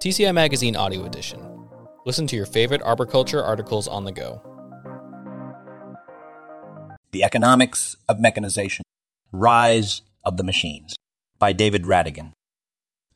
TCI 0.00 0.32
Magazine 0.32 0.76
Audio 0.76 1.04
Edition. 1.04 1.40
Listen 2.06 2.28
to 2.28 2.36
your 2.36 2.46
favorite 2.46 2.80
arboriculture 2.82 3.42
articles 3.42 3.88
on 3.88 4.04
the 4.04 4.12
go. 4.12 4.40
The 7.10 7.24
Economics 7.24 7.96
of 8.08 8.20
Mechanization 8.20 8.84
Rise 9.32 10.02
of 10.24 10.36
the 10.36 10.44
Machines 10.44 10.94
by 11.40 11.52
David 11.52 11.82
Rattigan. 11.82 12.30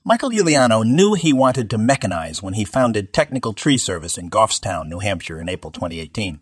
Michael 0.03 0.31
Iuliano 0.31 0.85
knew 0.85 1.15
he 1.15 1.33
wanted 1.33 1.71
to 1.71 1.79
mechanize 1.79 2.43
when 2.43 2.55
he 2.55 2.65
founded 2.65 3.13
Technical 3.13 3.53
Tree 3.53 3.79
Service 3.79 4.19
in 4.19 4.29
Goffstown, 4.29 4.89
New 4.89 4.99
Hampshire 4.99 5.41
in 5.41 5.49
April 5.49 5.71
2018. 5.71 6.41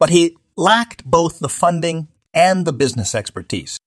But 0.00 0.10
he 0.10 0.36
lacked 0.56 1.04
both 1.04 1.38
the 1.38 1.48
funding 1.48 2.08
and 2.34 2.66
the 2.66 2.72
business 2.72 3.14
expertise. 3.14 3.78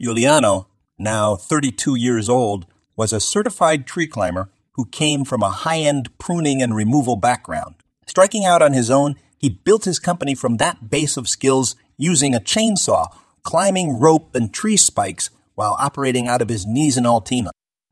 Iuliano, 0.00 0.66
now 1.00 1.34
32 1.34 1.96
years 1.96 2.28
old, 2.28 2.66
was 2.94 3.12
a 3.12 3.18
certified 3.18 3.88
tree 3.88 4.06
climber 4.06 4.50
who 4.78 4.86
came 4.86 5.24
from 5.24 5.42
a 5.42 5.50
high-end 5.50 6.08
pruning 6.18 6.62
and 6.62 6.72
removal 6.72 7.16
background. 7.16 7.74
Striking 8.06 8.44
out 8.44 8.62
on 8.62 8.72
his 8.72 8.92
own, 8.92 9.16
he 9.36 9.48
built 9.48 9.84
his 9.84 9.98
company 9.98 10.36
from 10.36 10.58
that 10.58 10.88
base 10.88 11.16
of 11.16 11.28
skills 11.28 11.74
using 11.96 12.32
a 12.32 12.38
chainsaw, 12.38 13.08
climbing 13.42 13.98
rope 13.98 14.36
and 14.36 14.54
tree 14.54 14.76
spikes 14.76 15.30
while 15.56 15.76
operating 15.80 16.28
out 16.28 16.40
of 16.40 16.48
his 16.48 16.64
Nissan 16.64 17.02
Altima. 17.02 17.50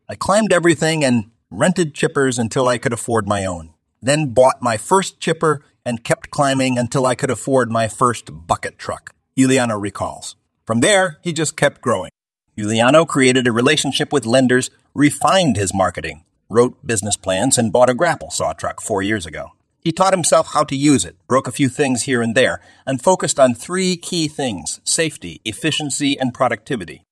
I 0.08 0.14
climbed 0.14 0.52
everything 0.52 1.04
and 1.04 1.32
rented 1.50 1.92
chippers 1.92 2.38
until 2.38 2.68
I 2.68 2.78
could 2.78 2.92
afford 2.92 3.26
my 3.26 3.44
own. 3.44 3.74
Then 4.00 4.32
bought 4.32 4.62
my 4.62 4.76
first 4.76 5.18
chipper 5.18 5.64
and 5.84 6.04
kept 6.04 6.30
climbing 6.30 6.78
until 6.78 7.04
I 7.04 7.16
could 7.16 7.30
afford 7.30 7.68
my 7.68 7.88
first 7.88 8.46
bucket 8.46 8.78
truck, 8.78 9.10
Iuliano 9.36 9.80
recalls. 9.80 10.36
From 10.64 10.78
there, 10.78 11.18
he 11.20 11.32
just 11.32 11.56
kept 11.56 11.80
growing. 11.80 12.12
Iuliano 12.56 13.04
created 13.04 13.48
a 13.48 13.52
relationship 13.52 14.12
with 14.12 14.24
lenders, 14.24 14.70
refined 14.94 15.56
his 15.56 15.74
marketing, 15.74 16.22
wrote 16.48 16.86
business 16.86 17.16
plans, 17.16 17.58
and 17.58 17.72
bought 17.72 17.90
a 17.90 17.94
grapple 17.94 18.30
saw 18.30 18.52
truck 18.52 18.80
four 18.80 19.02
years 19.02 19.26
ago. 19.26 19.52
He 19.80 19.92
taught 19.92 20.12
himself 20.12 20.48
how 20.52 20.64
to 20.64 20.74
use 20.74 21.04
it, 21.04 21.16
broke 21.28 21.46
a 21.46 21.52
few 21.52 21.68
things 21.68 22.02
here 22.02 22.20
and 22.20 22.34
there, 22.34 22.60
and 22.84 23.00
focused 23.00 23.38
on 23.38 23.54
three 23.54 23.96
key 23.96 24.26
things 24.26 24.80
safety, 24.82 25.40
efficiency, 25.44 26.18
and 26.18 26.34
productivity. 26.34 27.04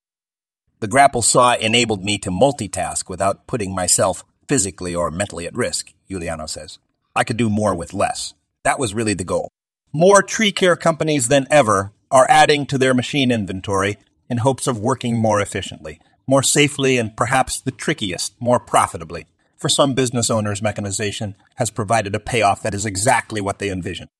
The 0.81 0.89
grapple 0.89 1.23
saw 1.23 1.55
enabled 1.55 2.05
me 2.05 2.19
to 2.19 2.31
multitask 2.31 3.09
without 3.09 3.47
putting 3.47 3.75
myself 3.75 4.25
physically 4.49 4.95
or 4.95 5.11
mentally 5.11 5.47
at 5.47 5.55
risk, 5.55 5.93
Iuliano 6.11 6.49
says. 6.49 6.79
I 7.15 7.25
could 7.25 7.37
do 7.37 7.49
more 7.49 7.75
with 7.75 7.95
less. 7.95 8.35
That 8.65 8.79
was 8.79 8.93
really 8.93 9.15
the 9.15 9.25
goal. 9.25 9.49
More 9.93 10.23
tree 10.23 10.51
care 10.51 10.77
companies 10.77 11.29
than 11.29 11.47
ever 11.51 11.93
are 12.11 12.27
adding 12.29 12.67
to 12.67 12.79
their 12.79 12.93
machine 12.93 13.31
inventory 13.31 13.99
in 14.29 14.39
hopes 14.39 14.67
of 14.67 14.81
working 14.81 15.17
more 15.17 15.41
efficiently, 15.41 16.01
more 16.27 16.43
safely, 16.43 16.99
and 16.99 17.17
perhaps 17.17 17.61
the 17.61 17.71
trickiest, 17.71 18.35
more 18.41 18.61
profitably. 18.61 19.27
For 19.57 19.69
some 19.69 19.95
business 19.95 20.31
owners, 20.31 20.63
mechanization 20.63 21.37
has 21.57 21.71
provided 21.71 22.15
a 22.15 22.21
payoff 22.21 22.63
that 22.63 22.75
is 22.75 22.85
exactly 22.85 23.41
what 23.41 23.59
they 23.59 23.71
envisioned. 23.71 24.11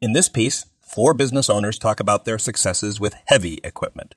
In 0.00 0.12
this 0.12 0.28
piece, 0.28 0.66
four 0.80 1.14
business 1.14 1.48
owners 1.48 1.78
talk 1.78 2.00
about 2.00 2.24
their 2.24 2.38
successes 2.38 3.00
with 3.00 3.14
heavy 3.26 3.60
equipment, 3.64 4.14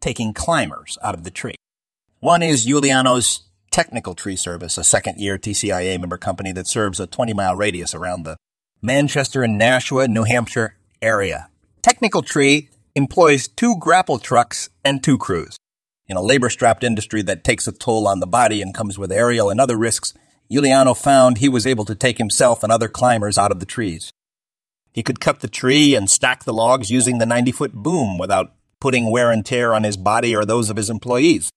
taking 0.00 0.32
climbers 0.32 0.98
out 1.02 1.14
of 1.14 1.24
the 1.24 1.30
tree. 1.30 1.56
One 2.20 2.42
is 2.42 2.66
Iuliano's 2.66 3.42
Technical 3.72 4.14
Tree 4.14 4.36
Service, 4.36 4.78
a 4.78 4.84
second 4.84 5.18
year 5.18 5.38
TCIA 5.38 5.98
member 5.98 6.18
company 6.18 6.52
that 6.52 6.66
serves 6.66 7.00
a 7.00 7.06
20 7.06 7.32
mile 7.32 7.56
radius 7.56 7.94
around 7.94 8.22
the 8.22 8.36
Manchester 8.80 9.42
and 9.42 9.58
Nashua, 9.58 10.06
New 10.06 10.24
Hampshire 10.24 10.76
area. 11.00 11.48
Technical 11.82 12.22
Tree 12.22 12.68
employs 12.94 13.48
two 13.48 13.76
grapple 13.78 14.18
trucks 14.18 14.68
and 14.84 15.02
two 15.02 15.18
crews. 15.18 15.56
In 16.08 16.16
a 16.16 16.22
labor 16.22 16.50
strapped 16.50 16.84
industry 16.84 17.22
that 17.22 17.44
takes 17.44 17.66
a 17.66 17.72
toll 17.72 18.08
on 18.08 18.20
the 18.20 18.26
body 18.26 18.60
and 18.60 18.74
comes 18.74 18.98
with 18.98 19.12
aerial 19.12 19.50
and 19.50 19.60
other 19.60 19.76
risks, 19.76 20.14
Iuliano 20.50 20.96
found 20.96 21.38
he 21.38 21.48
was 21.48 21.66
able 21.66 21.84
to 21.84 21.94
take 21.94 22.18
himself 22.18 22.62
and 22.62 22.72
other 22.72 22.88
climbers 22.88 23.38
out 23.38 23.52
of 23.52 23.60
the 23.60 23.66
trees. 23.66 24.12
He 24.92 25.02
could 25.02 25.20
cut 25.20 25.40
the 25.40 25.48
tree 25.48 25.94
and 25.94 26.10
stack 26.10 26.44
the 26.44 26.52
logs 26.52 26.90
using 26.90 27.18
the 27.18 27.26
90 27.26 27.52
foot 27.52 27.72
boom 27.72 28.18
without 28.18 28.52
putting 28.80 29.10
wear 29.10 29.30
and 29.30 29.46
tear 29.46 29.72
on 29.72 29.84
his 29.84 29.96
body 29.96 30.34
or 30.36 30.44
those 30.44 30.68
of 30.68 30.76
his 30.76 30.90
employees. 30.90 31.50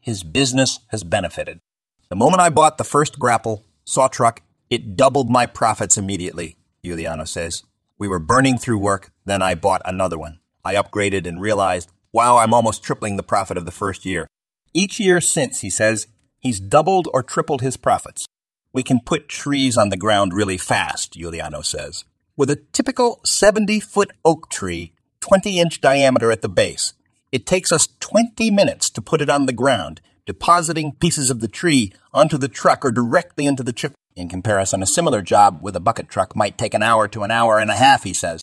His 0.00 0.22
business 0.22 0.80
has 0.88 1.02
benefited. 1.02 1.60
The 2.08 2.16
moment 2.16 2.42
I 2.42 2.50
bought 2.50 2.78
the 2.78 2.84
first 2.84 3.18
grapple 3.18 3.64
saw 3.84 4.06
truck, 4.06 4.42
it 4.68 4.96
doubled 4.96 5.30
my 5.30 5.46
profits 5.46 5.96
immediately, 5.96 6.56
Iuliano 6.84 7.26
says. 7.26 7.62
We 7.98 8.06
were 8.06 8.18
burning 8.18 8.58
through 8.58 8.78
work, 8.78 9.12
then 9.24 9.42
I 9.42 9.54
bought 9.54 9.82
another 9.84 10.18
one. 10.18 10.40
I 10.64 10.74
upgraded 10.74 11.26
and 11.26 11.40
realized 11.40 11.90
Wow, 12.12 12.36
I'm 12.36 12.52
almost 12.52 12.82
tripling 12.82 13.16
the 13.16 13.22
profit 13.22 13.56
of 13.56 13.64
the 13.64 13.70
first 13.70 14.04
year. 14.04 14.26
Each 14.74 15.00
year 15.00 15.20
since, 15.20 15.60
he 15.60 15.70
says, 15.70 16.06
he's 16.38 16.60
doubled 16.60 17.08
or 17.14 17.22
tripled 17.22 17.62
his 17.62 17.78
profits. 17.78 18.26
We 18.72 18.82
can 18.82 19.00
put 19.00 19.28
trees 19.28 19.78
on 19.78 19.88
the 19.88 19.96
ground 19.96 20.34
really 20.34 20.58
fast, 20.58 21.14
Iuliano 21.14 21.64
says. 21.64 22.04
With 22.36 22.50
a 22.50 22.56
typical 22.72 23.20
70 23.24 23.80
foot 23.80 24.10
oak 24.24 24.50
tree, 24.50 24.92
20 25.20 25.58
inch 25.58 25.80
diameter 25.80 26.30
at 26.30 26.42
the 26.42 26.48
base, 26.48 26.94
it 27.30 27.46
takes 27.46 27.72
us 27.72 27.88
20 28.00 28.50
minutes 28.50 28.90
to 28.90 29.00
put 29.00 29.22
it 29.22 29.30
on 29.30 29.46
the 29.46 29.52
ground, 29.52 30.02
depositing 30.26 30.92
pieces 30.92 31.30
of 31.30 31.40
the 31.40 31.48
tree 31.48 31.92
onto 32.12 32.36
the 32.36 32.48
truck 32.48 32.84
or 32.84 32.90
directly 32.90 33.46
into 33.46 33.62
the 33.62 33.72
chip. 33.72 33.94
In 34.14 34.28
comparison, 34.28 34.82
a 34.82 34.86
similar 34.86 35.22
job 35.22 35.60
with 35.62 35.76
a 35.76 35.80
bucket 35.80 36.08
truck 36.08 36.36
might 36.36 36.58
take 36.58 36.74
an 36.74 36.82
hour 36.82 37.08
to 37.08 37.22
an 37.22 37.30
hour 37.30 37.58
and 37.58 37.70
a 37.70 37.76
half, 37.76 38.04
he 38.04 38.12
says. 38.12 38.42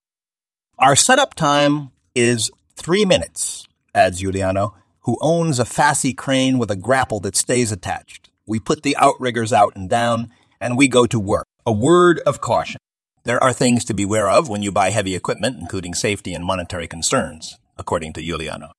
Our 0.80 0.96
setup 0.96 1.36
time 1.36 1.92
is 2.16 2.50
Three 2.80 3.04
minutes, 3.04 3.68
adds 3.94 4.22
Iuliano, 4.22 4.74
who 5.02 5.18
owns 5.20 5.60
a 5.60 5.66
Fassi 5.66 6.16
crane 6.16 6.58
with 6.58 6.72
a 6.72 6.78
grapple 6.78 7.20
that 7.20 7.36
stays 7.36 7.74
attached. 7.74 8.30
We 8.46 8.58
put 8.58 8.84
the 8.84 8.96
outriggers 8.96 9.52
out 9.52 9.76
and 9.76 9.90
down, 9.90 10.32
and 10.62 10.78
we 10.78 10.88
go 10.88 11.06
to 11.06 11.20
work. 11.20 11.46
A 11.66 11.74
word 11.74 12.22
of 12.26 12.40
caution. 12.40 12.80
There 13.26 13.44
are 13.44 13.52
things 13.52 13.84
to 13.84 13.94
beware 13.94 14.30
of 14.30 14.48
when 14.48 14.64
you 14.64 14.72
buy 14.72 14.92
heavy 14.92 15.14
equipment, 15.14 15.58
including 15.60 15.94
safety 15.94 16.34
and 16.34 16.46
monetary 16.46 16.88
concerns, 16.88 17.58
according 17.78 18.14
to 18.14 18.24
Iuliano. 18.24 18.72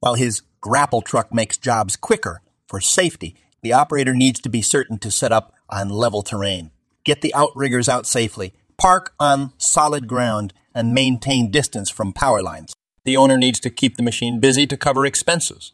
While 0.00 0.14
his 0.14 0.42
grapple 0.60 1.00
truck 1.00 1.32
makes 1.32 1.56
jobs 1.56 1.96
quicker 1.96 2.42
for 2.68 2.78
safety, 2.78 3.36
the 3.62 3.72
operator 3.72 4.12
needs 4.12 4.38
to 4.40 4.50
be 4.50 4.60
certain 4.60 4.98
to 4.98 5.10
set 5.10 5.32
up 5.32 5.54
on 5.70 5.88
level 5.88 6.20
terrain, 6.22 6.72
get 7.04 7.22
the 7.22 7.34
outriggers 7.34 7.88
out 7.88 8.06
safely, 8.06 8.52
park 8.76 9.14
on 9.18 9.54
solid 9.56 10.08
ground, 10.08 10.52
and 10.74 10.92
maintain 10.92 11.50
distance 11.50 11.88
from 11.88 12.12
power 12.12 12.42
lines. 12.42 12.74
The 13.04 13.16
owner 13.16 13.36
needs 13.36 13.60
to 13.60 13.70
keep 13.70 13.96
the 13.96 14.02
machine 14.02 14.40
busy 14.40 14.66
to 14.66 14.76
cover 14.76 15.04
expenses. 15.04 15.72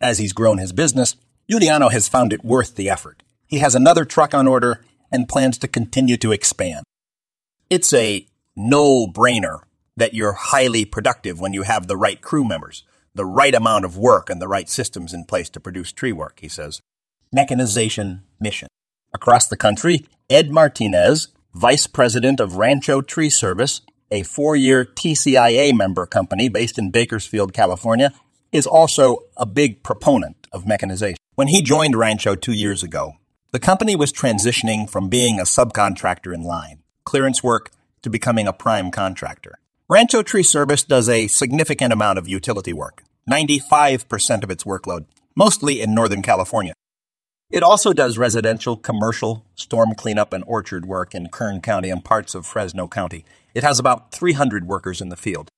As 0.00 0.18
he's 0.18 0.32
grown 0.32 0.58
his 0.58 0.72
business, 0.72 1.16
Iuliano 1.50 1.90
has 1.90 2.08
found 2.08 2.32
it 2.32 2.44
worth 2.44 2.76
the 2.76 2.88
effort. 2.88 3.22
He 3.46 3.58
has 3.58 3.74
another 3.74 4.04
truck 4.04 4.34
on 4.34 4.46
order 4.46 4.84
and 5.10 5.28
plans 5.28 5.58
to 5.58 5.68
continue 5.68 6.16
to 6.18 6.32
expand. 6.32 6.84
It's 7.70 7.92
a 7.92 8.26
no-brainer 8.56 9.60
that 9.96 10.14
you're 10.14 10.32
highly 10.32 10.84
productive 10.84 11.40
when 11.40 11.52
you 11.52 11.62
have 11.62 11.86
the 11.86 11.96
right 11.96 12.20
crew 12.20 12.44
members, 12.44 12.84
the 13.14 13.26
right 13.26 13.54
amount 13.54 13.84
of 13.84 13.98
work, 13.98 14.30
and 14.30 14.40
the 14.40 14.48
right 14.48 14.68
systems 14.68 15.12
in 15.12 15.24
place 15.24 15.50
to 15.50 15.60
produce 15.60 15.92
tree 15.92 16.12
work, 16.12 16.38
he 16.40 16.48
says. 16.48 16.80
Mechanization 17.32 18.22
mission. 18.40 18.68
Across 19.12 19.48
the 19.48 19.56
country, 19.56 20.06
Ed 20.30 20.50
Martinez, 20.50 21.28
Vice 21.54 21.86
President 21.86 22.40
of 22.40 22.56
Rancho 22.56 23.00
Tree 23.00 23.30
Service, 23.30 23.80
a 24.10 24.22
four-year 24.22 24.84
TCIA 24.84 25.74
member 25.76 26.06
company 26.06 26.48
based 26.48 26.78
in 26.78 26.90
Bakersfield, 26.90 27.52
California, 27.52 28.12
is 28.52 28.66
also 28.66 29.18
a 29.36 29.46
big 29.46 29.82
proponent 29.82 30.46
of 30.52 30.66
mechanization. 30.66 31.18
When 31.34 31.48
he 31.48 31.62
joined 31.62 31.96
Rancho 31.96 32.34
two 32.34 32.52
years 32.52 32.82
ago, 32.82 33.14
the 33.50 33.60
company 33.60 33.96
was 33.96 34.12
transitioning 34.12 34.88
from 34.88 35.08
being 35.08 35.38
a 35.38 35.44
subcontractor 35.44 36.34
in 36.34 36.42
line, 36.42 36.82
clearance 37.04 37.42
work, 37.42 37.70
to 38.02 38.10
becoming 38.10 38.46
a 38.46 38.52
prime 38.52 38.90
contractor. 38.90 39.58
Rancho 39.88 40.22
Tree 40.22 40.42
Service 40.42 40.82
does 40.82 41.08
a 41.08 41.28
significant 41.28 41.92
amount 41.92 42.18
of 42.18 42.28
utility 42.28 42.72
work, 42.72 43.04
95% 43.30 44.42
of 44.42 44.50
its 44.50 44.64
workload, 44.64 45.06
mostly 45.34 45.80
in 45.80 45.94
Northern 45.94 46.22
California. 46.22 46.74
It 47.50 47.62
also 47.62 47.94
does 47.94 48.18
residential, 48.18 48.76
commercial, 48.76 49.46
storm 49.54 49.94
cleanup, 49.94 50.34
and 50.34 50.44
orchard 50.46 50.84
work 50.84 51.14
in 51.14 51.28
Kern 51.28 51.62
County 51.62 51.88
and 51.88 52.04
parts 52.04 52.34
of 52.34 52.44
Fresno 52.44 52.86
County. 52.86 53.24
It 53.58 53.64
has 53.64 53.80
about 53.80 54.12
300 54.12 54.68
workers 54.68 55.00
in 55.00 55.08
the 55.08 55.16
field. 55.16 55.50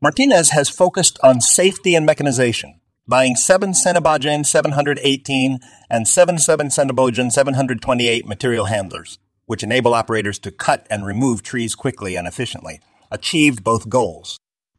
Martinez 0.00 0.50
has 0.50 0.68
focused 0.68 1.20
on 1.22 1.40
safety 1.40 1.94
and 1.94 2.04
mechanization, 2.04 2.80
buying 3.06 3.36
7 3.36 3.74
Sennebogen 3.74 4.44
718 4.44 5.60
and 5.88 6.08
77 6.08 6.66
Sennebogen 6.66 7.30
728 7.30 8.26
material 8.26 8.64
handlers, 8.64 9.20
which 9.46 9.62
enable 9.62 9.94
operators 9.94 10.40
to 10.40 10.50
cut 10.50 10.84
and 10.90 11.06
remove 11.06 11.44
trees 11.44 11.76
quickly 11.76 12.16
and 12.16 12.26
efficiently, 12.26 12.80
achieved 13.08 13.62
both 13.62 13.88
goals. 13.88 14.36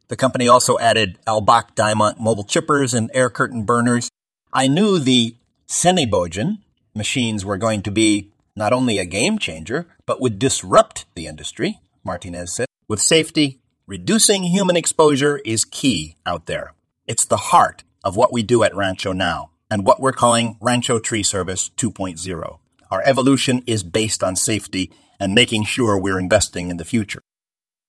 The 0.08 0.16
company 0.16 0.46
also 0.46 0.78
added 0.78 1.16
Albach 1.26 1.74
Diamond 1.74 2.20
mobile 2.20 2.44
chippers 2.44 2.92
and 2.92 3.10
air 3.14 3.30
curtain 3.30 3.64
burners. 3.64 4.10
I 4.52 4.68
knew 4.68 4.98
the 4.98 5.34
Sennebogen 5.66 6.58
machines 6.94 7.42
were 7.42 7.56
going 7.56 7.80
to 7.80 7.90
be 7.90 8.32
not 8.54 8.74
only 8.74 8.98
a 8.98 9.06
game 9.06 9.38
changer, 9.38 9.86
but 10.04 10.20
would 10.20 10.38
disrupt 10.38 11.06
the 11.14 11.26
industry, 11.26 11.80
Martinez 12.04 12.52
said. 12.52 12.66
With 12.86 13.00
safety, 13.00 13.60
reducing 13.86 14.44
human 14.44 14.76
exposure 14.76 15.40
is 15.44 15.64
key 15.64 16.16
out 16.26 16.46
there. 16.46 16.74
It's 17.06 17.24
the 17.24 17.36
heart 17.36 17.84
of 18.02 18.16
what 18.16 18.32
we 18.32 18.42
do 18.42 18.62
at 18.62 18.74
Rancho 18.74 19.12
now 19.12 19.50
and 19.70 19.86
what 19.86 20.00
we're 20.00 20.12
calling 20.12 20.56
Rancho 20.60 20.98
Tree 20.98 21.22
Service 21.22 21.70
2.0. 21.76 22.58
Our 22.90 23.02
evolution 23.04 23.62
is 23.66 23.82
based 23.82 24.22
on 24.22 24.36
safety 24.36 24.92
and 25.18 25.34
making 25.34 25.64
sure 25.64 25.98
we're 25.98 26.18
investing 26.18 26.70
in 26.70 26.76
the 26.76 26.84
future. 26.84 27.22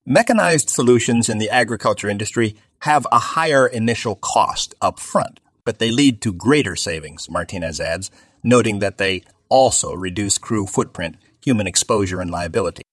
Mechanized 0.05 0.69
solutions 0.69 1.29
in 1.29 1.37
the 1.37 1.49
agriculture 1.49 2.09
industry 2.09 2.55
have 2.79 3.07
a 3.11 3.19
higher 3.19 3.67
initial 3.67 4.15
cost 4.15 4.75
up 4.81 4.99
front, 4.99 5.39
but 5.63 5.79
they 5.79 5.91
lead 5.91 6.21
to 6.21 6.31
greater 6.31 6.75
savings, 6.75 7.29
Martinez 7.29 7.79
adds, 7.79 8.11
noting 8.43 8.79
that 8.79 8.97
they 8.97 9.23
also 9.49 9.93
reduce 9.93 10.37
crew 10.37 10.65
footprint, 10.67 11.17
human 11.43 11.67
exposure, 11.67 12.21
and 12.21 12.29
liability. 12.31 12.83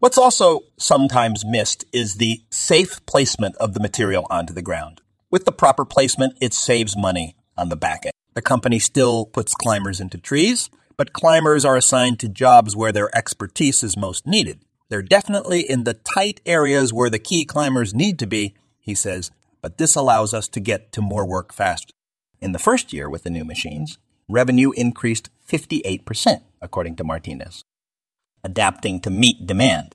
What's 0.00 0.16
also 0.16 0.60
sometimes 0.78 1.44
missed 1.44 1.84
is 1.92 2.14
the 2.14 2.40
safe 2.48 3.04
placement 3.04 3.54
of 3.56 3.74
the 3.74 3.80
material 3.80 4.26
onto 4.30 4.54
the 4.54 4.62
ground. 4.62 5.02
With 5.30 5.44
the 5.44 5.52
proper 5.52 5.84
placement, 5.84 6.38
it 6.40 6.54
saves 6.54 6.96
money 6.96 7.36
on 7.58 7.68
the 7.68 7.76
back 7.76 8.06
end. 8.06 8.14
The 8.32 8.40
company 8.40 8.78
still 8.78 9.26
puts 9.26 9.54
climbers 9.54 10.00
into 10.00 10.16
trees, 10.16 10.70
but 10.96 11.12
climbers 11.12 11.66
are 11.66 11.76
assigned 11.76 12.18
to 12.20 12.30
jobs 12.30 12.74
where 12.74 12.92
their 12.92 13.14
expertise 13.14 13.82
is 13.82 13.94
most 13.94 14.26
needed. 14.26 14.60
They're 14.88 15.02
definitely 15.02 15.68
in 15.68 15.84
the 15.84 15.92
tight 15.92 16.40
areas 16.46 16.94
where 16.94 17.10
the 17.10 17.18
key 17.18 17.44
climbers 17.44 17.92
need 17.92 18.18
to 18.20 18.26
be, 18.26 18.54
he 18.78 18.94
says, 18.94 19.30
but 19.60 19.76
this 19.76 19.96
allows 19.96 20.32
us 20.32 20.48
to 20.48 20.60
get 20.60 20.92
to 20.92 21.02
more 21.02 21.26
work 21.26 21.52
faster. 21.52 21.92
In 22.40 22.52
the 22.52 22.58
first 22.58 22.94
year 22.94 23.10
with 23.10 23.24
the 23.24 23.30
new 23.30 23.44
machines, 23.44 23.98
revenue 24.30 24.70
increased 24.78 25.28
58%, 25.46 26.40
according 26.62 26.96
to 26.96 27.04
Martinez 27.04 27.64
adapting 28.44 29.00
to 29.00 29.10
meet 29.10 29.46
demand. 29.46 29.94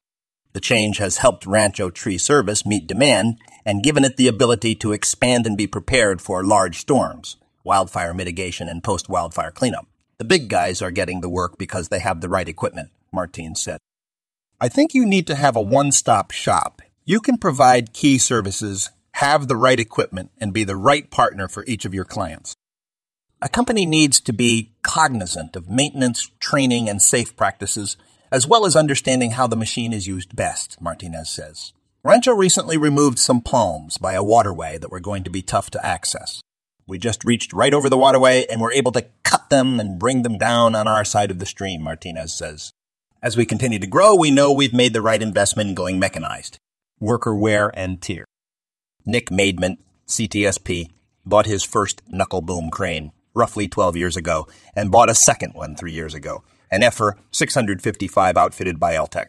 The 0.53 0.61
change 0.61 0.99
has 0.99 1.17
helped 1.17 1.45
Rancho 1.45 1.89
Tree 1.89 2.17
Service 2.17 2.65
meet 2.65 2.87
demand 2.87 3.39
and 3.65 3.83
given 3.83 4.05
it 4.05 4.15
the 4.15 4.27
ability 4.27 4.75
to 4.75 4.93
expand 4.93 5.45
and 5.45 5.57
be 5.57 5.67
prepared 5.67 6.21
for 6.21 6.43
large 6.43 6.77
storms, 6.77 7.35
wildfire 7.63 8.13
mitigation, 8.13 8.69
and 8.69 8.83
post 8.83 9.09
wildfire 9.09 9.51
cleanup. 9.51 9.87
The 10.17 10.23
big 10.23 10.47
guys 10.47 10.81
are 10.81 10.91
getting 10.91 11.19
the 11.19 11.29
work 11.29 11.57
because 11.57 11.89
they 11.89 11.99
have 11.99 12.21
the 12.21 12.29
right 12.29 12.47
equipment, 12.47 12.89
Martin 13.11 13.55
said. 13.55 13.79
I 14.61 14.69
think 14.69 14.93
you 14.93 15.05
need 15.05 15.27
to 15.27 15.35
have 15.35 15.57
a 15.57 15.61
one 15.61 15.91
stop 15.91 16.31
shop. 16.31 16.81
You 17.03 17.19
can 17.19 17.37
provide 17.37 17.93
key 17.93 18.17
services, 18.17 18.91
have 19.15 19.47
the 19.47 19.57
right 19.57 19.79
equipment, 19.79 20.31
and 20.39 20.53
be 20.53 20.63
the 20.63 20.77
right 20.77 21.11
partner 21.11 21.49
for 21.49 21.65
each 21.67 21.83
of 21.83 21.93
your 21.93 22.05
clients. 22.05 22.55
A 23.41 23.49
company 23.49 23.85
needs 23.85 24.21
to 24.21 24.31
be 24.31 24.71
cognizant 24.81 25.55
of 25.57 25.69
maintenance, 25.69 26.31
training, 26.39 26.87
and 26.87 27.01
safe 27.01 27.35
practices 27.35 27.97
as 28.35 28.45
well 28.45 28.65
as 28.65 28.75
understanding 28.75 29.31
how 29.31 29.47
the 29.47 29.55
machine 29.55 29.93
is 29.93 30.07
used 30.07 30.35
best, 30.35 30.81
Martinez 30.81 31.29
says. 31.29 31.71
Rancho 32.03 32.33
recently 32.33 32.75
removed 32.75 33.17
some 33.17 33.39
palms 33.39 33.97
by 33.97 34.11
a 34.11 34.21
waterway 34.21 34.77
that 34.77 34.91
were 34.91 34.99
going 34.99 35.23
to 35.23 35.29
be 35.29 35.41
tough 35.41 35.69
to 35.69 35.85
access. 35.85 36.41
We 36.85 36.97
just 36.99 37.23
reached 37.23 37.53
right 37.53 37.73
over 37.73 37.89
the 37.89 37.97
waterway 37.97 38.45
and 38.51 38.59
were 38.59 38.73
able 38.73 38.91
to 38.91 39.05
cut 39.23 39.49
them 39.49 39.79
and 39.79 39.97
bring 39.97 40.23
them 40.23 40.37
down 40.37 40.75
on 40.75 40.85
our 40.85 41.05
side 41.05 41.31
of 41.31 41.39
the 41.39 41.45
stream, 41.45 41.81
Martinez 41.81 42.33
says. 42.33 42.73
As 43.23 43.37
we 43.37 43.45
continue 43.45 43.79
to 43.79 43.87
grow, 43.87 44.13
we 44.13 44.31
know 44.31 44.51
we've 44.51 44.73
made 44.73 44.91
the 44.91 45.01
right 45.01 45.21
investment 45.21 45.69
in 45.69 45.73
going 45.75 45.97
mechanized. 45.97 46.57
Worker 46.99 47.33
wear 47.33 47.71
and 47.73 48.01
tear. 48.01 48.25
Nick 49.05 49.29
Maidment, 49.29 49.77
CTSP, 50.09 50.91
bought 51.25 51.45
his 51.45 51.63
first 51.63 52.01
knuckle 52.09 52.41
boom 52.41 52.69
crane 52.69 53.13
roughly 53.33 53.69
12 53.69 53.95
years 53.95 54.17
ago 54.17 54.45
and 54.75 54.91
bought 54.91 55.09
a 55.09 55.15
second 55.15 55.53
one 55.53 55.77
three 55.77 55.93
years 55.93 56.13
ago 56.13 56.43
an 56.71 56.83
Effer 56.83 57.17
655 57.31 58.37
outfitted 58.37 58.79
by 58.79 58.93
Eltec. 58.93 59.27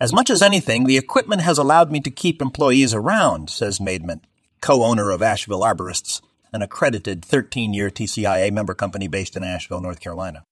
As 0.00 0.12
much 0.12 0.30
as 0.30 0.42
anything, 0.42 0.84
the 0.84 0.98
equipment 0.98 1.42
has 1.42 1.58
allowed 1.58 1.92
me 1.92 2.00
to 2.00 2.10
keep 2.10 2.42
employees 2.42 2.92
around, 2.92 3.50
says 3.50 3.78
Maidment, 3.78 4.22
co-owner 4.60 5.10
of 5.10 5.22
Asheville 5.22 5.62
Arborists, 5.62 6.20
an 6.52 6.62
accredited 6.62 7.22
13-year 7.22 7.88
TCIA 7.90 8.52
member 8.52 8.74
company 8.74 9.08
based 9.08 9.36
in 9.36 9.44
Asheville, 9.44 9.80
North 9.80 10.00
Carolina. 10.00 10.44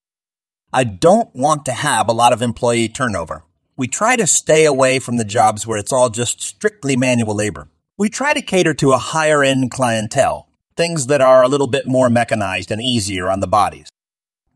I 0.73 0.85
don't 0.85 1.35
want 1.35 1.64
to 1.64 1.73
have 1.73 2.08
a 2.08 2.12
lot 2.12 2.32
of 2.32 2.43
employee 2.43 2.88
turnover. 2.88 3.43
We 3.76 3.88
try 3.88 4.14
to 4.17 4.26
stay 4.26 4.67
away 4.67 4.99
from 4.99 5.17
the 5.17 5.25
jobs 5.25 5.67
where 5.67 5.79
it's 5.79 5.93
all 5.93 6.11
just 6.11 6.41
strictly 6.41 6.97
manual 6.97 7.35
labor. 7.35 7.69
We 7.99 8.08
try 8.08 8.35
to 8.35 8.43
cater 8.43 8.73
to 8.75 8.93
a 8.93 8.99
higher 8.99 9.43
end 9.43 9.70
clientele, 9.73 10.49
things 10.76 11.08
that 11.08 11.20
are 11.20 11.43
a 11.43 11.49
little 11.49 11.67
bit 11.67 11.87
more 11.88 12.08
mechanized 12.08 12.70
and 12.70 12.81
easier 12.81 13.29
on 13.29 13.41
the 13.41 13.49
bodies. 13.49 13.88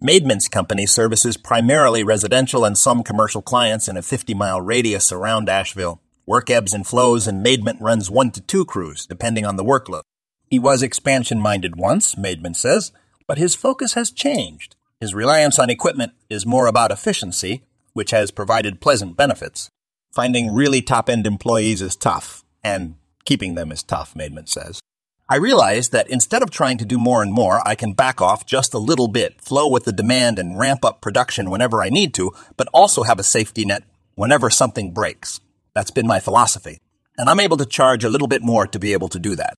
Maidment's 0.04 0.48
company 0.48 0.84
services 0.84 1.38
primarily 1.38 2.04
residential 2.04 2.66
and 2.66 2.76
some 2.76 3.02
commercial 3.02 3.40
clients 3.40 3.88
in 3.88 3.96
a 3.96 4.02
50 4.02 4.34
mile 4.34 4.60
radius 4.60 5.10
around 5.10 5.48
Asheville. 5.48 6.02
Work 6.26 6.50
ebbs 6.50 6.74
and 6.74 6.86
flows, 6.86 7.26
and 7.26 7.42
Maidment 7.42 7.80
runs 7.80 8.10
one 8.10 8.30
to 8.32 8.42
two 8.42 8.66
crews, 8.66 9.06
depending 9.06 9.46
on 9.46 9.56
the 9.56 9.64
workload. 9.64 10.02
He 10.46 10.58
was 10.58 10.82
expansion 10.82 11.40
minded 11.40 11.76
once, 11.76 12.16
Maidment 12.16 12.56
says, 12.56 12.92
but 13.26 13.38
his 13.38 13.54
focus 13.54 13.94
has 13.94 14.10
changed. 14.10 14.76
His 15.00 15.14
reliance 15.14 15.58
on 15.58 15.70
equipment 15.70 16.12
is 16.28 16.44
more 16.44 16.66
about 16.66 16.90
efficiency, 16.90 17.64
which 17.94 18.10
has 18.10 18.30
provided 18.30 18.82
pleasant 18.82 19.16
benefits. 19.16 19.70
Finding 20.12 20.52
really 20.52 20.82
top 20.82 21.08
end 21.08 21.26
employees 21.26 21.80
is 21.80 21.96
tough, 21.96 22.44
and 22.62 22.96
keeping 23.24 23.54
them 23.54 23.72
is 23.72 23.82
tough, 23.82 24.12
Maidment 24.12 24.50
says. 24.50 24.80
I 25.26 25.36
realized 25.36 25.92
that 25.92 26.10
instead 26.10 26.42
of 26.42 26.50
trying 26.50 26.76
to 26.78 26.84
do 26.84 26.98
more 26.98 27.22
and 27.22 27.32
more, 27.32 27.66
I 27.66 27.74
can 27.74 27.94
back 27.94 28.20
off 28.20 28.44
just 28.44 28.74
a 28.74 28.78
little 28.78 29.08
bit, 29.08 29.40
flow 29.40 29.66
with 29.66 29.84
the 29.84 29.92
demand 29.92 30.38
and 30.38 30.58
ramp 30.58 30.84
up 30.84 31.00
production 31.00 31.50
whenever 31.50 31.82
I 31.82 31.88
need 31.88 32.12
to, 32.14 32.32
but 32.58 32.68
also 32.74 33.04
have 33.04 33.18
a 33.18 33.22
safety 33.22 33.64
net 33.64 33.84
whenever 34.16 34.50
something 34.50 34.92
breaks. 34.92 35.40
That's 35.74 35.90
been 35.90 36.06
my 36.06 36.20
philosophy. 36.20 36.78
And 37.16 37.30
I'm 37.30 37.40
able 37.40 37.56
to 37.56 37.64
charge 37.64 38.04
a 38.04 38.10
little 38.10 38.28
bit 38.28 38.42
more 38.42 38.66
to 38.66 38.78
be 38.78 38.92
able 38.92 39.08
to 39.08 39.18
do 39.18 39.34
that. 39.36 39.54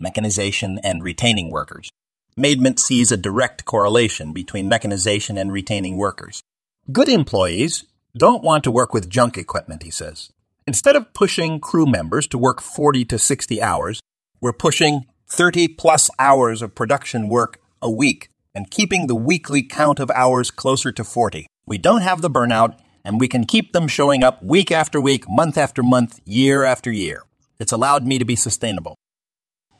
Mechanization 0.00 0.80
and 0.82 1.04
retaining 1.04 1.52
workers. 1.52 1.90
Maidment 2.36 2.80
sees 2.80 3.12
a 3.12 3.16
direct 3.16 3.64
correlation 3.64 4.32
between 4.32 4.68
mechanization 4.68 5.38
and 5.38 5.52
retaining 5.52 5.96
workers. 5.96 6.42
Good 6.90 7.08
employees 7.08 7.84
don't 8.16 8.42
want 8.42 8.64
to 8.64 8.72
work 8.72 8.92
with 8.92 9.08
junk 9.08 9.38
equipment, 9.38 9.84
he 9.84 9.90
says. 9.90 10.32
Instead 10.66 10.96
of 10.96 11.14
pushing 11.14 11.60
crew 11.60 11.86
members 11.86 12.26
to 12.26 12.38
work 12.38 12.60
40 12.60 13.04
to 13.06 13.18
60 13.18 13.62
hours, 13.62 14.00
we're 14.40 14.52
pushing 14.52 15.06
30 15.28 15.68
plus 15.68 16.10
hours 16.18 16.62
of 16.62 16.74
production 16.74 17.28
work 17.28 17.60
a 17.82 17.90
week 17.90 18.30
and 18.54 18.70
keeping 18.70 19.06
the 19.06 19.14
weekly 19.14 19.62
count 19.62 20.00
of 20.00 20.10
hours 20.12 20.50
closer 20.50 20.90
to 20.92 21.04
40. 21.04 21.46
We 21.66 21.78
don't 21.78 22.02
have 22.02 22.22
the 22.22 22.30
burnout 22.30 22.78
and 23.04 23.20
we 23.20 23.28
can 23.28 23.44
keep 23.44 23.72
them 23.72 23.88
showing 23.88 24.22
up 24.22 24.42
week 24.42 24.70
after 24.70 25.00
week, 25.00 25.28
month 25.28 25.56
after 25.56 25.82
month, 25.82 26.20
year 26.24 26.64
after 26.64 26.90
year. 26.90 27.24
It's 27.58 27.72
allowed 27.72 28.06
me 28.06 28.18
to 28.18 28.24
be 28.24 28.36
sustainable. 28.36 28.94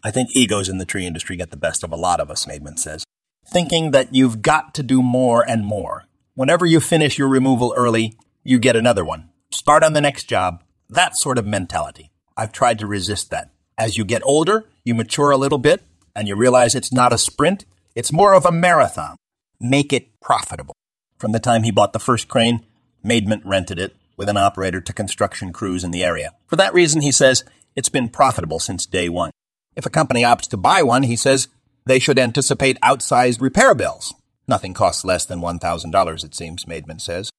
I 0.02 0.10
think 0.10 0.30
egos 0.34 0.68
in 0.68 0.78
the 0.78 0.84
tree 0.84 1.06
industry 1.06 1.36
get 1.36 1.50
the 1.50 1.56
best 1.56 1.82
of 1.82 1.92
a 1.92 1.96
lot 1.96 2.20
of 2.20 2.30
us, 2.30 2.46
Maidment 2.46 2.78
says. 2.78 3.04
Thinking 3.46 3.90
that 3.92 4.14
you've 4.14 4.42
got 4.42 4.74
to 4.74 4.82
do 4.82 5.02
more 5.02 5.48
and 5.48 5.64
more. 5.64 6.04
Whenever 6.34 6.66
you 6.66 6.80
finish 6.80 7.18
your 7.18 7.28
removal 7.28 7.74
early, 7.76 8.14
you 8.44 8.58
get 8.58 8.76
another 8.76 9.04
one. 9.04 9.30
Start 9.50 9.82
on 9.82 9.92
the 9.92 10.00
next 10.00 10.24
job. 10.24 10.62
That 10.88 11.16
sort 11.16 11.38
of 11.38 11.46
mentality. 11.46 12.10
I've 12.36 12.52
tried 12.52 12.78
to 12.78 12.86
resist 12.86 13.30
that. 13.30 13.50
As 13.78 13.96
you 13.96 14.04
get 14.04 14.22
older, 14.24 14.66
you 14.84 14.94
mature 14.94 15.30
a 15.30 15.36
little 15.36 15.58
bit 15.58 15.82
and 16.14 16.26
you 16.26 16.34
realize 16.34 16.74
it's 16.74 16.92
not 16.92 17.12
a 17.12 17.18
sprint, 17.18 17.64
it's 17.94 18.12
more 18.12 18.34
of 18.34 18.44
a 18.44 18.50
marathon. 18.50 19.16
Make 19.60 19.92
it 19.92 20.20
profitable. 20.20 20.74
From 21.16 21.30
the 21.30 21.38
time 21.38 21.62
he 21.62 21.70
bought 21.70 21.92
the 21.92 22.00
first 22.00 22.26
crane, 22.26 22.66
Maidment 23.04 23.42
rented 23.44 23.78
it 23.78 23.94
with 24.16 24.28
an 24.28 24.36
operator 24.36 24.80
to 24.80 24.92
construction 24.92 25.52
crews 25.52 25.84
in 25.84 25.92
the 25.92 26.02
area. 26.02 26.32
For 26.48 26.56
that 26.56 26.74
reason, 26.74 27.02
he 27.02 27.12
says, 27.12 27.44
it's 27.76 27.88
been 27.88 28.08
profitable 28.08 28.58
since 28.58 28.84
day 28.84 29.08
one. 29.08 29.30
If 29.76 29.86
a 29.86 29.90
company 29.90 30.22
opts 30.22 30.48
to 30.48 30.56
buy 30.56 30.82
one, 30.82 31.04
he 31.04 31.14
says, 31.14 31.46
they 31.86 32.00
should 32.00 32.18
anticipate 32.18 32.80
outsized 32.80 33.40
repair 33.40 33.76
bills. 33.76 34.12
Nothing 34.48 34.74
costs 34.74 35.04
less 35.04 35.24
than 35.24 35.40
$1,000, 35.40 36.24
it 36.24 36.34
seems, 36.34 36.64
Maidment 36.64 37.00
says. 37.00 37.30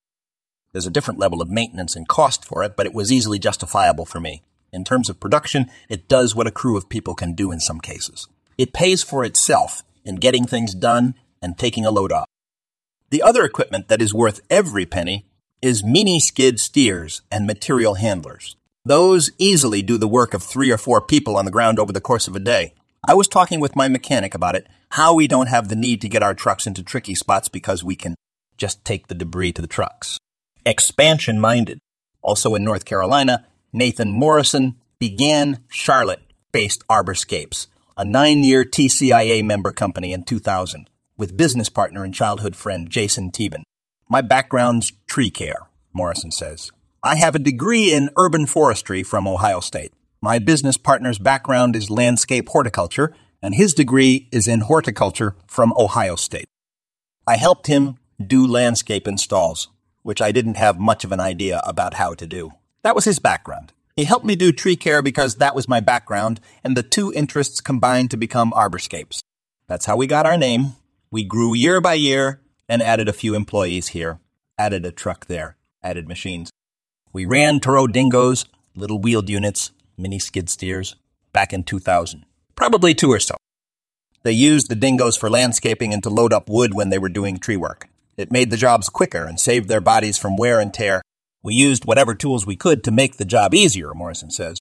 There's 0.71 0.87
a 0.87 0.91
different 0.91 1.19
level 1.19 1.41
of 1.41 1.49
maintenance 1.49 1.97
and 1.97 2.07
cost 2.07 2.45
for 2.45 2.63
it, 2.63 2.77
but 2.77 2.85
it 2.85 2.93
was 2.93 3.11
easily 3.11 3.39
justifiable 3.39 4.05
for 4.05 4.21
me. 4.21 4.43
In 4.71 4.83
terms 4.83 5.09
of 5.09 5.19
production, 5.19 5.69
it 5.89 6.07
does 6.07 6.35
what 6.35 6.47
a 6.47 6.51
crew 6.51 6.77
of 6.77 6.89
people 6.89 7.15
can 7.15 7.33
do 7.33 7.51
in 7.51 7.59
some 7.59 7.79
cases. 7.79 8.27
It 8.57 8.73
pays 8.73 9.03
for 9.03 9.23
itself 9.23 9.83
in 10.05 10.15
getting 10.15 10.45
things 10.45 10.73
done 10.73 11.15
and 11.41 11.57
taking 11.57 11.85
a 11.85 11.91
load 11.91 12.11
off. 12.11 12.27
The 13.09 13.21
other 13.23 13.43
equipment 13.43 13.87
that 13.87 14.01
is 14.01 14.13
worth 14.13 14.41
every 14.49 14.85
penny 14.85 15.25
is 15.61 15.83
mini 15.83 16.19
skid 16.19 16.59
steers 16.59 17.21
and 17.31 17.47
material 17.47 17.95
handlers. 17.95 18.55
Those 18.85 19.31
easily 19.37 19.81
do 19.81 19.97
the 19.97 20.07
work 20.07 20.33
of 20.33 20.43
three 20.43 20.71
or 20.71 20.77
four 20.77 21.01
people 21.01 21.35
on 21.35 21.45
the 21.45 21.51
ground 21.51 21.79
over 21.79 21.91
the 21.91 22.01
course 22.01 22.27
of 22.27 22.35
a 22.35 22.39
day. 22.39 22.73
I 23.07 23.13
was 23.13 23.27
talking 23.27 23.59
with 23.59 23.75
my 23.75 23.87
mechanic 23.87 24.35
about 24.35 24.55
it, 24.55 24.67
how 24.91 25.13
we 25.13 25.27
don't 25.27 25.47
have 25.47 25.67
the 25.67 25.75
need 25.75 26.01
to 26.01 26.09
get 26.09 26.23
our 26.23 26.33
trucks 26.33 26.67
into 26.67 26.83
tricky 26.83 27.15
spots 27.15 27.49
because 27.49 27.83
we 27.83 27.95
can 27.95 28.15
just 28.57 28.83
take 28.85 29.07
the 29.07 29.15
debris 29.15 29.53
to 29.53 29.61
the 29.61 29.67
trucks. 29.67 30.17
Expansion 30.65 31.39
minded. 31.39 31.79
Also 32.21 32.55
in 32.55 32.63
North 32.63 32.85
Carolina, 32.85 33.45
Nathan 33.71 34.11
Morrison 34.11 34.75
began 34.97 35.63
Charlotte 35.69 36.21
based 36.51 36.85
Arborscapes, 36.87 37.67
a 37.95 38.03
nine 38.03 38.43
year 38.43 38.65
TCIA 38.65 39.43
member 39.43 39.71
company 39.71 40.11
in 40.11 40.23
2000, 40.23 40.89
with 41.17 41.37
business 41.37 41.69
partner 41.69 42.03
and 42.03 42.13
childhood 42.13 42.55
friend 42.55 42.89
Jason 42.89 43.31
Teben. 43.31 43.63
My 44.09 44.21
background's 44.21 44.91
tree 45.05 45.29
care, 45.29 45.67
Morrison 45.93 46.31
says. 46.31 46.71
I 47.03 47.15
have 47.15 47.35
a 47.35 47.39
degree 47.39 47.93
in 47.93 48.09
urban 48.17 48.47
forestry 48.47 49.03
from 49.03 49.27
Ohio 49.27 49.59
State. 49.59 49.93
My 50.19 50.39
business 50.39 50.75
partner's 50.75 51.19
background 51.19 51.75
is 51.75 51.91
landscape 51.91 52.49
horticulture, 52.49 53.13
and 53.41 53.53
his 53.53 53.73
degree 53.73 54.27
is 54.31 54.47
in 54.47 54.61
horticulture 54.61 55.35
from 55.45 55.73
Ohio 55.77 56.15
State. 56.15 56.47
I 57.27 57.37
helped 57.37 57.67
him 57.67 57.99
do 58.25 58.45
landscape 58.45 59.07
installs, 59.07 59.69
which 60.01 60.21
I 60.21 60.31
didn't 60.31 60.57
have 60.57 60.79
much 60.79 61.05
of 61.05 61.11
an 61.11 61.19
idea 61.19 61.61
about 61.63 61.93
how 61.93 62.15
to 62.15 62.25
do. 62.25 62.51
That 62.81 62.95
was 62.95 63.05
his 63.05 63.19
background. 63.19 63.73
He 63.95 64.05
helped 64.05 64.25
me 64.25 64.35
do 64.35 64.51
tree 64.51 64.77
care 64.77 65.01
because 65.01 65.35
that 65.35 65.55
was 65.55 65.67
my 65.67 65.81
background, 65.81 66.39
and 66.63 66.77
the 66.77 66.83
two 66.83 67.11
interests 67.11 67.59
combined 67.59 68.11
to 68.11 68.17
become 68.17 68.51
Arborscapes. 68.51 69.19
That's 69.67 69.85
how 69.85 69.97
we 69.97 70.07
got 70.07 70.25
our 70.25 70.37
name. 70.37 70.73
We 71.11 71.23
grew 71.23 71.53
year 71.53 71.81
by 71.81 71.95
year 71.95 72.39
and 72.69 72.81
added 72.81 73.09
a 73.09 73.13
few 73.13 73.35
employees 73.35 73.89
here, 73.89 74.19
added 74.57 74.85
a 74.85 74.91
truck 74.91 75.25
there, 75.25 75.57
added 75.83 76.07
machines. 76.07 76.49
We 77.11 77.25
ran 77.25 77.59
Toro 77.59 77.87
Dingos, 77.87 78.45
little 78.75 78.99
wheeled 78.99 79.29
units, 79.29 79.71
mini 79.97 80.19
skid 80.19 80.49
steers, 80.49 80.95
back 81.33 81.51
in 81.51 81.63
2000. 81.63 82.25
Probably 82.55 82.93
two 82.93 83.11
or 83.11 83.19
so. 83.19 83.35
They 84.23 84.31
used 84.31 84.69
the 84.69 84.75
dingoes 84.75 85.17
for 85.17 85.29
landscaping 85.29 85.93
and 85.93 86.03
to 86.03 86.09
load 86.09 86.31
up 86.31 86.47
wood 86.47 86.73
when 86.73 86.89
they 86.89 86.99
were 86.99 87.09
doing 87.09 87.37
tree 87.37 87.57
work. 87.57 87.89
It 88.15 88.31
made 88.31 88.49
the 88.49 88.57
jobs 88.57 88.87
quicker 88.89 89.25
and 89.25 89.39
saved 89.39 89.67
their 89.67 89.81
bodies 89.81 90.17
from 90.17 90.37
wear 90.37 90.59
and 90.59 90.73
tear 90.73 91.01
we 91.41 91.53
used 91.53 91.85
whatever 91.85 92.13
tools 92.15 92.45
we 92.45 92.55
could 92.55 92.83
to 92.83 92.91
make 92.91 93.17
the 93.17 93.25
job 93.25 93.53
easier, 93.53 93.93
Morrison 93.93 94.29
says. 94.29 94.57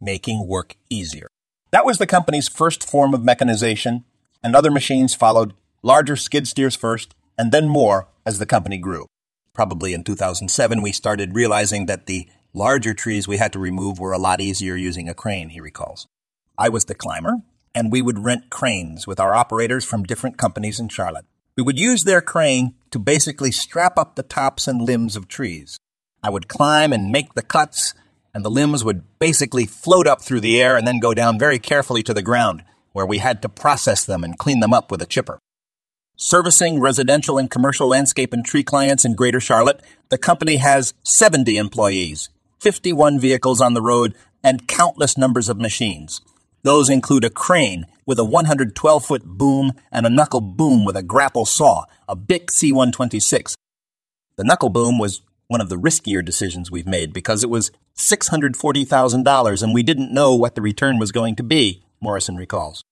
Making 0.00 0.46
work 0.46 0.76
easier. 0.90 1.28
That 1.70 1.84
was 1.84 1.98
the 1.98 2.06
company's 2.06 2.48
first 2.48 2.88
form 2.88 3.14
of 3.14 3.24
mechanization, 3.24 4.04
and 4.42 4.54
other 4.54 4.70
machines 4.70 5.14
followed, 5.14 5.54
larger 5.82 6.16
skid 6.16 6.48
steers 6.48 6.76
first, 6.76 7.14
and 7.38 7.52
then 7.52 7.68
more 7.68 8.08
as 8.26 8.38
the 8.38 8.46
company 8.46 8.78
grew. 8.78 9.06
Probably 9.52 9.94
in 9.94 10.02
2007, 10.02 10.82
we 10.82 10.92
started 10.92 11.34
realizing 11.34 11.86
that 11.86 12.06
the 12.06 12.28
larger 12.52 12.94
trees 12.94 13.28
we 13.28 13.36
had 13.36 13.52
to 13.52 13.58
remove 13.58 13.98
were 13.98 14.12
a 14.12 14.18
lot 14.18 14.40
easier 14.40 14.76
using 14.76 15.08
a 15.08 15.14
crane, 15.14 15.50
he 15.50 15.60
recalls. 15.60 16.06
I 16.58 16.68
was 16.68 16.84
the 16.84 16.94
climber, 16.94 17.42
and 17.74 17.90
we 17.90 18.02
would 18.02 18.24
rent 18.24 18.50
cranes 18.50 19.06
with 19.06 19.18
our 19.18 19.34
operators 19.34 19.84
from 19.84 20.04
different 20.04 20.38
companies 20.38 20.78
in 20.78 20.88
Charlotte. 20.88 21.26
We 21.56 21.62
would 21.62 21.78
use 21.78 22.04
their 22.04 22.20
crane 22.20 22.74
to 22.90 22.98
basically 22.98 23.52
strap 23.52 23.98
up 23.98 24.14
the 24.14 24.22
tops 24.22 24.66
and 24.66 24.82
limbs 24.82 25.16
of 25.16 25.28
trees. 25.28 25.78
I 26.24 26.30
would 26.30 26.48
climb 26.48 26.94
and 26.94 27.12
make 27.12 27.34
the 27.34 27.42
cuts, 27.42 27.92
and 28.32 28.42
the 28.42 28.50
limbs 28.50 28.82
would 28.82 29.02
basically 29.18 29.66
float 29.66 30.06
up 30.06 30.22
through 30.22 30.40
the 30.40 30.58
air 30.58 30.74
and 30.74 30.86
then 30.86 30.98
go 30.98 31.12
down 31.12 31.38
very 31.38 31.58
carefully 31.58 32.02
to 32.02 32.14
the 32.14 32.22
ground, 32.22 32.64
where 32.92 33.04
we 33.04 33.18
had 33.18 33.42
to 33.42 33.48
process 33.50 34.06
them 34.06 34.24
and 34.24 34.38
clean 34.38 34.60
them 34.60 34.72
up 34.72 34.90
with 34.90 35.02
a 35.02 35.06
chipper. 35.06 35.38
Servicing 36.16 36.80
residential 36.80 37.36
and 37.36 37.50
commercial 37.50 37.88
landscape 37.88 38.32
and 38.32 38.42
tree 38.42 38.62
clients 38.62 39.04
in 39.04 39.14
Greater 39.14 39.38
Charlotte, 39.38 39.82
the 40.08 40.16
company 40.16 40.56
has 40.56 40.94
70 41.02 41.58
employees, 41.58 42.30
51 42.58 43.20
vehicles 43.20 43.60
on 43.60 43.74
the 43.74 43.82
road, 43.82 44.14
and 44.42 44.66
countless 44.66 45.18
numbers 45.18 45.50
of 45.50 45.58
machines. 45.58 46.22
Those 46.62 46.88
include 46.88 47.24
a 47.24 47.30
crane 47.30 47.84
with 48.06 48.18
a 48.18 48.24
112 48.24 49.04
foot 49.04 49.26
boom 49.26 49.72
and 49.92 50.06
a 50.06 50.10
knuckle 50.10 50.40
boom 50.40 50.86
with 50.86 50.96
a 50.96 51.02
grapple 51.02 51.44
saw, 51.44 51.84
a 52.08 52.16
Bic 52.16 52.46
C126. 52.46 53.52
The 54.36 54.44
knuckle 54.44 54.70
boom 54.70 54.98
was 54.98 55.20
one 55.48 55.60
of 55.60 55.68
the 55.68 55.78
riskier 55.78 56.24
decisions 56.24 56.70
we've 56.70 56.86
made 56.86 57.12
because 57.12 57.44
it 57.44 57.50
was 57.50 57.70
$640,000 57.96 59.62
and 59.62 59.74
we 59.74 59.82
didn't 59.82 60.12
know 60.12 60.34
what 60.34 60.54
the 60.54 60.62
return 60.62 60.98
was 60.98 61.12
going 61.12 61.36
to 61.36 61.42
be, 61.42 61.84
Morrison 62.00 62.36
recalls. 62.36 62.82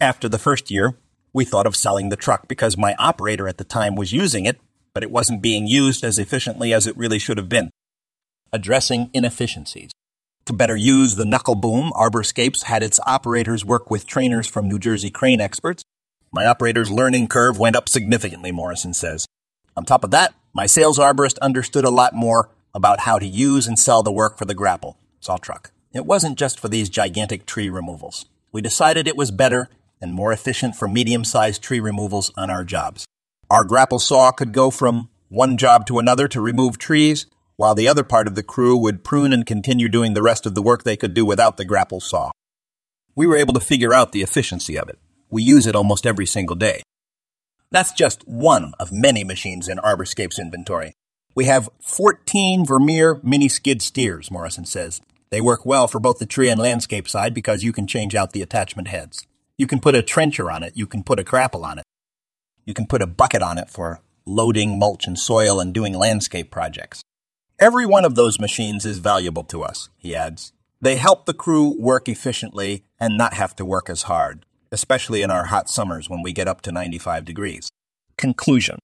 After 0.00 0.28
the 0.28 0.38
first 0.38 0.70
year, 0.70 0.96
we 1.32 1.44
thought 1.44 1.66
of 1.66 1.76
selling 1.76 2.08
the 2.08 2.16
truck 2.16 2.48
because 2.48 2.76
my 2.76 2.94
operator 2.98 3.48
at 3.48 3.58
the 3.58 3.64
time 3.64 3.94
was 3.94 4.12
using 4.12 4.44
it, 4.44 4.60
but 4.94 5.02
it 5.02 5.10
wasn't 5.10 5.42
being 5.42 5.66
used 5.66 6.04
as 6.04 6.18
efficiently 6.18 6.72
as 6.72 6.86
it 6.86 6.96
really 6.96 7.18
should 7.18 7.36
have 7.36 7.48
been. 7.48 7.70
Addressing 8.52 9.10
inefficiencies. 9.12 9.90
To 10.46 10.52
better 10.54 10.76
use 10.76 11.16
the 11.16 11.26
knuckle 11.26 11.54
boom, 11.54 11.92
Arborscapes 11.94 12.64
had 12.64 12.82
its 12.82 12.98
operators 13.06 13.64
work 13.64 13.90
with 13.90 14.06
trainers 14.06 14.46
from 14.46 14.66
New 14.66 14.78
Jersey 14.78 15.10
crane 15.10 15.40
experts. 15.40 15.82
My 16.32 16.46
operator's 16.46 16.90
learning 16.90 17.28
curve 17.28 17.58
went 17.58 17.76
up 17.76 17.88
significantly, 17.88 18.50
Morrison 18.50 18.94
says. 18.94 19.26
On 19.76 19.84
top 19.84 20.04
of 20.04 20.10
that, 20.12 20.34
my 20.58 20.66
sales 20.66 20.98
arborist 20.98 21.38
understood 21.38 21.84
a 21.84 21.88
lot 21.88 22.14
more 22.14 22.50
about 22.74 22.98
how 23.02 23.16
to 23.16 23.24
use 23.24 23.68
and 23.68 23.78
sell 23.78 24.02
the 24.02 24.10
work 24.10 24.36
for 24.36 24.44
the 24.44 24.56
grapple 24.56 24.98
saw 25.20 25.36
truck. 25.36 25.70
It 25.92 26.04
wasn't 26.04 26.36
just 26.36 26.58
for 26.58 26.68
these 26.68 26.88
gigantic 26.88 27.46
tree 27.46 27.68
removals. 27.68 28.26
We 28.50 28.60
decided 28.60 29.06
it 29.06 29.16
was 29.16 29.30
better 29.30 29.68
and 30.00 30.12
more 30.12 30.32
efficient 30.32 30.74
for 30.74 30.88
medium 30.88 31.22
sized 31.22 31.62
tree 31.62 31.78
removals 31.78 32.32
on 32.36 32.50
our 32.50 32.64
jobs. 32.64 33.06
Our 33.48 33.62
grapple 33.62 34.00
saw 34.00 34.32
could 34.32 34.52
go 34.52 34.72
from 34.72 35.10
one 35.28 35.58
job 35.58 35.86
to 35.86 36.00
another 36.00 36.26
to 36.26 36.40
remove 36.40 36.76
trees, 36.76 37.26
while 37.54 37.76
the 37.76 37.86
other 37.86 38.02
part 38.02 38.26
of 38.26 38.34
the 38.34 38.42
crew 38.42 38.76
would 38.76 39.04
prune 39.04 39.32
and 39.32 39.46
continue 39.46 39.88
doing 39.88 40.14
the 40.14 40.22
rest 40.22 40.44
of 40.44 40.56
the 40.56 40.62
work 40.62 40.82
they 40.82 40.96
could 40.96 41.14
do 41.14 41.24
without 41.24 41.56
the 41.56 41.64
grapple 41.64 42.00
saw. 42.00 42.32
We 43.14 43.28
were 43.28 43.36
able 43.36 43.54
to 43.54 43.60
figure 43.60 43.94
out 43.94 44.10
the 44.10 44.22
efficiency 44.22 44.76
of 44.76 44.88
it. 44.88 44.98
We 45.30 45.44
use 45.44 45.68
it 45.68 45.76
almost 45.76 46.04
every 46.04 46.26
single 46.26 46.56
day. 46.56 46.82
That's 47.70 47.92
just 47.92 48.26
one 48.26 48.72
of 48.78 48.92
many 48.92 49.24
machines 49.24 49.68
in 49.68 49.78
Arborscape's 49.78 50.38
inventory. 50.38 50.94
We 51.34 51.44
have 51.44 51.68
14 51.82 52.64
Vermeer 52.64 53.20
mini 53.22 53.48
skid 53.48 53.82
steers, 53.82 54.30
Morrison 54.30 54.64
says. 54.64 55.02
They 55.30 55.42
work 55.42 55.66
well 55.66 55.86
for 55.86 56.00
both 56.00 56.18
the 56.18 56.24
tree 56.24 56.48
and 56.48 56.58
landscape 56.58 57.06
side 57.06 57.34
because 57.34 57.62
you 57.62 57.72
can 57.72 57.86
change 57.86 58.14
out 58.14 58.32
the 58.32 58.40
attachment 58.40 58.88
heads. 58.88 59.26
You 59.58 59.66
can 59.66 59.80
put 59.80 59.94
a 59.94 60.02
trencher 60.02 60.50
on 60.50 60.62
it. 60.62 60.72
You 60.76 60.86
can 60.86 61.02
put 61.02 61.20
a 61.20 61.24
grapple 61.24 61.64
on 61.64 61.78
it. 61.78 61.84
You 62.64 62.72
can 62.72 62.86
put 62.86 63.02
a 63.02 63.06
bucket 63.06 63.42
on 63.42 63.58
it 63.58 63.68
for 63.68 64.00
loading 64.24 64.78
mulch 64.78 65.06
and 65.06 65.18
soil 65.18 65.60
and 65.60 65.74
doing 65.74 65.92
landscape 65.92 66.50
projects. 66.50 67.02
Every 67.58 67.84
one 67.84 68.04
of 68.04 68.14
those 68.14 68.40
machines 68.40 68.86
is 68.86 68.98
valuable 68.98 69.44
to 69.44 69.62
us, 69.62 69.90
he 69.98 70.16
adds. 70.16 70.52
They 70.80 70.96
help 70.96 71.26
the 71.26 71.34
crew 71.34 71.76
work 71.78 72.08
efficiently 72.08 72.84
and 72.98 73.18
not 73.18 73.34
have 73.34 73.54
to 73.56 73.64
work 73.64 73.90
as 73.90 74.04
hard 74.04 74.46
especially 74.72 75.22
in 75.22 75.30
our 75.30 75.46
hot 75.46 75.68
summers 75.68 76.08
when 76.08 76.22
we 76.22 76.32
get 76.32 76.48
up 76.48 76.60
to 76.62 76.72
95 76.72 77.24
degrees. 77.24 77.70
Conclusion. 78.16 78.78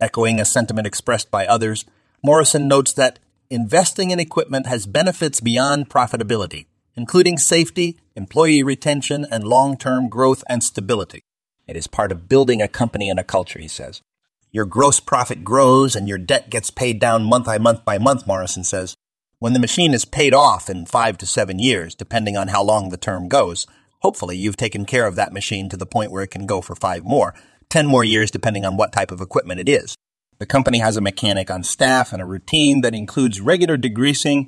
Echoing 0.00 0.40
a 0.40 0.44
sentiment 0.44 0.86
expressed 0.86 1.30
by 1.30 1.46
others, 1.46 1.84
Morrison 2.22 2.68
notes 2.68 2.92
that 2.92 3.18
investing 3.50 4.10
in 4.10 4.20
equipment 4.20 4.66
has 4.66 4.86
benefits 4.86 5.40
beyond 5.40 5.88
profitability, 5.88 6.66
including 6.94 7.38
safety, 7.38 7.98
employee 8.16 8.62
retention, 8.62 9.26
and 9.30 9.44
long-term 9.44 10.08
growth 10.08 10.42
and 10.48 10.62
stability. 10.62 11.22
It 11.66 11.76
is 11.76 11.86
part 11.86 12.12
of 12.12 12.28
building 12.28 12.62
a 12.62 12.68
company 12.68 13.10
and 13.10 13.20
a 13.20 13.24
culture, 13.24 13.58
he 13.58 13.68
says. 13.68 14.02
Your 14.50 14.64
gross 14.64 14.98
profit 14.98 15.44
grows 15.44 15.94
and 15.94 16.08
your 16.08 16.18
debt 16.18 16.50
gets 16.50 16.70
paid 16.70 16.98
down 16.98 17.24
month 17.24 17.46
by 17.46 17.58
month 17.58 17.84
by 17.84 17.98
month, 17.98 18.26
Morrison 18.26 18.64
says. 18.64 18.96
When 19.38 19.52
the 19.52 19.60
machine 19.60 19.94
is 19.94 20.04
paid 20.04 20.34
off 20.34 20.68
in 20.70 20.86
five 20.86 21.18
to 21.18 21.26
seven 21.26 21.58
years, 21.58 21.94
depending 21.94 22.36
on 22.36 22.48
how 22.48 22.62
long 22.62 22.88
the 22.88 22.96
term 22.96 23.28
goes, 23.28 23.66
Hopefully, 24.00 24.36
you've 24.36 24.56
taken 24.56 24.84
care 24.84 25.06
of 25.06 25.16
that 25.16 25.32
machine 25.32 25.68
to 25.68 25.76
the 25.76 25.86
point 25.86 26.12
where 26.12 26.22
it 26.22 26.30
can 26.30 26.46
go 26.46 26.60
for 26.60 26.76
five 26.76 27.04
more, 27.04 27.34
10 27.68 27.86
more 27.86 28.04
years 28.04 28.30
depending 28.30 28.64
on 28.64 28.76
what 28.76 28.92
type 28.92 29.10
of 29.10 29.20
equipment 29.20 29.60
it 29.60 29.68
is. 29.68 29.96
The 30.38 30.46
company 30.46 30.78
has 30.78 30.96
a 30.96 31.00
mechanic 31.00 31.50
on 31.50 31.64
staff 31.64 32.12
and 32.12 32.22
a 32.22 32.26
routine 32.26 32.80
that 32.82 32.94
includes 32.94 33.40
regular 33.40 33.76
degreasing, 33.76 34.46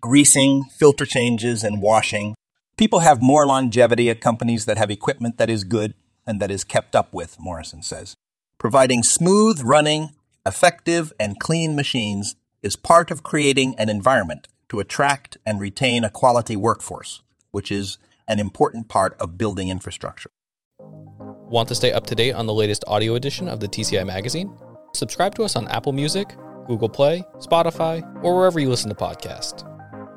greasing, 0.00 0.64
filter 0.64 1.04
changes, 1.04 1.62
and 1.62 1.82
washing. 1.82 2.34
People 2.78 3.00
have 3.00 3.20
more 3.22 3.46
longevity 3.46 4.08
at 4.08 4.22
companies 4.22 4.64
that 4.64 4.78
have 4.78 4.90
equipment 4.90 5.36
that 5.36 5.50
is 5.50 5.64
good 5.64 5.94
and 6.26 6.40
that 6.40 6.50
is 6.50 6.64
kept 6.64 6.96
up 6.96 7.12
with, 7.12 7.36
Morrison 7.38 7.82
says. 7.82 8.14
Providing 8.56 9.02
smooth 9.02 9.60
running, 9.62 10.10
effective, 10.46 11.12
and 11.20 11.38
clean 11.38 11.76
machines 11.76 12.34
is 12.62 12.76
part 12.76 13.10
of 13.10 13.22
creating 13.22 13.74
an 13.78 13.90
environment 13.90 14.48
to 14.70 14.80
attract 14.80 15.36
and 15.44 15.60
retain 15.60 16.02
a 16.02 16.10
quality 16.10 16.56
workforce, 16.56 17.20
which 17.50 17.70
is 17.70 17.98
an 18.28 18.38
important 18.38 18.88
part 18.88 19.16
of 19.20 19.38
building 19.38 19.68
infrastructure. 19.68 20.30
Want 20.78 21.68
to 21.68 21.74
stay 21.74 21.92
up 21.92 22.06
to 22.06 22.14
date 22.14 22.32
on 22.32 22.46
the 22.46 22.54
latest 22.54 22.84
audio 22.86 23.14
edition 23.14 23.48
of 23.48 23.60
the 23.60 23.68
TCI 23.68 24.06
magazine? 24.06 24.56
Subscribe 24.94 25.34
to 25.34 25.42
us 25.42 25.56
on 25.56 25.68
Apple 25.68 25.92
Music, 25.92 26.34
Google 26.66 26.88
Play, 26.88 27.22
Spotify, 27.38 28.02
or 28.24 28.36
wherever 28.36 28.58
you 28.58 28.68
listen 28.68 28.88
to 28.88 28.94
podcasts. 28.94 29.68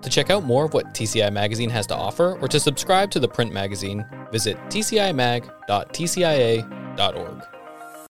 To 0.01 0.09
check 0.09 0.29
out 0.29 0.43
more 0.43 0.65
of 0.65 0.73
what 0.73 0.93
TCI 0.93 1.31
Magazine 1.33 1.69
has 1.69 1.87
to 1.87 1.95
offer 1.95 2.39
or 2.39 2.47
to 2.47 2.59
subscribe 2.59 3.11
to 3.11 3.19
the 3.19 3.27
print 3.27 3.51
magazine, 3.51 4.05
visit 4.31 4.57
tcimag.tcia.org. 4.69 7.56